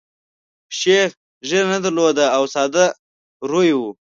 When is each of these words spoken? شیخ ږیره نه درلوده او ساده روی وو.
شیخ 0.77 1.11
ږیره 1.47 1.67
نه 1.73 1.79
درلوده 1.83 2.25
او 2.37 2.43
ساده 2.53 2.85
روی 3.49 3.71
وو. 3.77 3.89